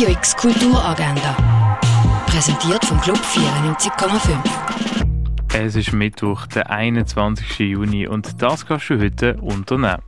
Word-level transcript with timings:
Radio 0.00 0.14
X 0.14 0.34
Kulturagenda. 0.34 1.78
Präsentiert 2.24 2.82
vom 2.86 2.98
Club 3.02 3.18
94,5. 3.18 4.32
Es 5.52 5.76
ist 5.76 5.92
Mittwoch, 5.92 6.46
der 6.46 6.70
21. 6.70 7.58
Juni 7.58 8.08
und 8.08 8.40
das 8.40 8.64
kannst 8.64 8.88
du 8.88 8.98
heute 8.98 9.36
unternehmen. 9.42 10.00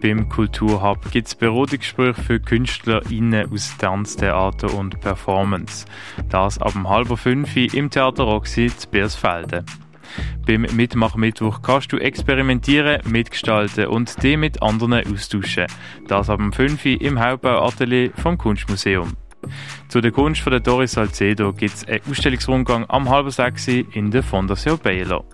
Beim 0.00 0.28
Kulturhub 0.28 1.10
gibt 1.10 1.26
es 1.26 1.34
Beratungsgespräche 1.34 2.22
für 2.22 2.38
KünstlerInnen 2.38 3.52
aus 3.52 3.76
Tanz, 3.76 4.14
Theater 4.14 4.72
und 4.74 5.00
Performance. 5.00 5.86
Das 6.28 6.60
ab 6.60 6.74
halb 6.84 7.18
fünf 7.18 7.56
im 7.56 7.90
Theater 7.90 8.22
Roxy 8.22 8.68
zu 8.68 8.88
Beersfelden. 8.88 9.66
Beim 10.46 10.62
Mitmachmittwoch 10.62 11.62
kannst 11.62 11.92
du 11.92 11.98
experimentieren, 11.98 13.00
mitgestalten 13.10 13.86
und 13.86 14.22
dich 14.22 14.36
mit 14.36 14.62
anderen 14.62 15.04
austauschen. 15.12 15.66
Das 16.06 16.30
ab 16.30 16.40
um 16.40 16.52
5 16.52 16.84
Uhr 16.84 17.00
im 17.00 17.20
Hauptbauatelier 17.20 18.10
vom 18.16 18.38
Kunstmuseum. 18.38 19.12
Zu 19.88 20.00
der 20.00 20.10
Kunst 20.10 20.40
von 20.40 20.50
der 20.50 20.60
Doris 20.60 20.92
Salcedo 20.92 21.52
gibt 21.52 21.74
es 21.74 21.86
einen 21.86 22.00
Ausstellungsrundgang 22.10 22.84
am 22.88 23.08
halben 23.08 23.30
sechs 23.30 23.68
in 23.68 24.10
der 24.10 24.22
Fondation 24.22 24.78
Baylor. 24.78 25.24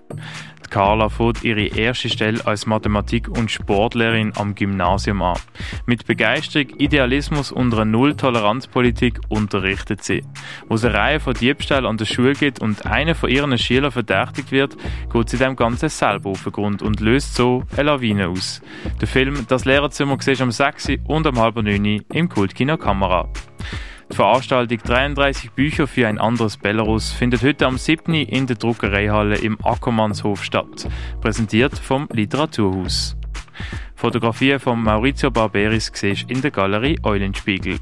Carla 0.69 1.09
fährt 1.09 1.43
ihre 1.43 1.65
erste 1.65 2.09
Stelle 2.09 2.45
als 2.45 2.65
Mathematik- 2.65 3.29
und 3.29 3.51
Sportlehrerin 3.51 4.33
am 4.35 4.55
Gymnasium 4.55 5.21
an. 5.21 5.37
Mit 5.85 6.05
Begeisterung, 6.05 6.69
Idealismus 6.77 7.51
und 7.51 7.73
einer 7.73 7.85
Null-Toleranz-Politik 7.85 9.19
unterrichtet 9.29 10.03
sie. 10.03 10.23
Wo 10.67 10.75
es 10.75 10.85
eine 10.85 10.93
Reihe 10.93 11.19
von 11.19 11.33
Diebstählen 11.33 11.85
an 11.85 11.97
der 11.97 12.05
Schule 12.05 12.33
gibt 12.33 12.59
und 12.59 12.85
einer 12.85 13.15
von 13.15 13.29
ihren 13.29 13.57
Schülern 13.57 13.91
verdächtigt 13.91 14.51
wird, 14.51 14.75
geht 15.11 15.29
sie 15.29 15.37
dem 15.37 15.55
Ganzen 15.55 15.89
selber 15.89 16.31
auf 16.31 16.43
den 16.43 16.51
Grund 16.51 16.81
und 16.81 16.99
löst 16.99 17.35
so 17.35 17.63
eine 17.73 17.83
Lawine 17.83 18.29
aus. 18.29 18.61
Der 19.01 19.07
Film 19.07 19.45
«Das 19.47 19.65
Lehrerzimmer» 19.65 20.17
siehst 20.19 20.41
am 20.41 20.51
6. 20.51 20.91
und 21.07 21.27
am 21.27 21.39
halb 21.39 21.55
9. 21.55 22.03
im 22.11 22.29
Kultkino 22.29 22.77
Kamera. 22.77 23.27
Die 24.11 24.15
Veranstaltung 24.15 24.77
33 24.77 25.51
Bücher 25.51 25.87
für 25.87 26.07
ein 26.07 26.19
anderes 26.19 26.57
Belarus 26.57 27.11
findet 27.11 27.41
heute 27.41 27.65
am 27.65 27.77
7. 27.77 28.13
in 28.13 28.45
der 28.45 28.55
Druckereihalle 28.55 29.37
im 29.37 29.57
Ackermannshof 29.63 30.43
statt, 30.43 30.87
präsentiert 31.21 31.77
vom 31.77 32.07
Literaturhaus. 32.11 33.17
Fotografien 33.95 34.59
von 34.59 34.81
Maurizio 34.81 35.31
Barberis 35.31 35.91
siehst 35.93 36.29
in 36.29 36.41
der 36.41 36.51
Galerie 36.51 36.99
Eulenspiegel. 37.03 37.79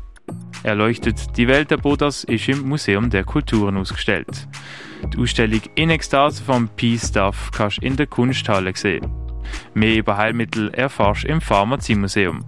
Erleuchtet 0.64 1.36
die 1.36 1.48
Welt 1.50 1.72
der 1.72 1.78
Buddhas 1.78 2.24
ist 2.24 2.48
im 2.48 2.70
Museum 2.70 3.10
der 3.10 3.26
Kulturen 3.26 3.76
ausgestellt. 3.76 4.48
Die 5.12 5.18
Ausstellung 5.18 5.62
In 5.76 5.90
Ekstase 5.90 6.42
vom 6.42 6.70
Peace 6.70 7.10
Stuff 7.10 7.52
kannst 7.52 7.82
du 7.82 7.86
in 7.86 7.98
der 7.98 8.08
Kunsthalle 8.08 8.74
sehen. 8.74 9.12
Mehr 9.74 9.98
über 9.98 10.16
Heilmittel 10.16 10.70
erfährst 10.70 11.26
du 11.26 11.28
im 11.28 11.42
Pharmaziemuseum. 11.42 12.46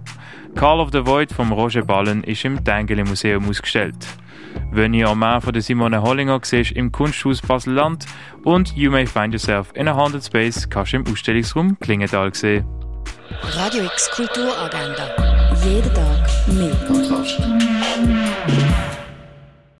Call 0.56 0.80
of 0.80 0.90
the 0.90 1.04
Void 1.04 1.30
vom 1.30 1.52
Roger 1.52 1.82
Ballen 1.82 2.24
ist 2.24 2.42
im 2.46 2.64
Tengeli 2.64 3.04
Museum 3.04 3.46
ausgestellt. 3.46 4.06
Wenn 4.72 4.94
ihr 4.94 5.14
Mann 5.14 5.42
von 5.42 5.52
der 5.52 5.60
Simone 5.60 6.00
Hollinger 6.00 6.40
siehst 6.42 6.72
im 6.72 6.90
Kunsthaus 6.90 7.42
Basel-Land 7.42 8.06
und 8.42 8.74
You 8.74 8.90
May 8.90 9.06
Find 9.06 9.34
Yourself 9.34 9.70
in 9.74 9.86
a 9.86 9.94
Haunted 9.94 10.24
Space 10.24 10.66
kannst 10.68 10.94
du 10.94 10.96
im 10.96 11.06
Ausstellungsraum 11.06 11.78
Klingenthal 11.78 12.34
sehen. 12.34 12.64
Radio 13.42 13.84
X 13.84 14.10
Kulturagenda. 14.10 15.10
Jeden 15.62 15.92
Tag 15.92 16.26
mehr. 16.48 16.72